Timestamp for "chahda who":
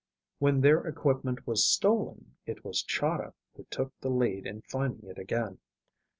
2.81-3.65